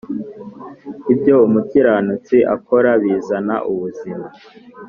[1.13, 4.27] Ibyo umukiranutsi akora bizana ubuzima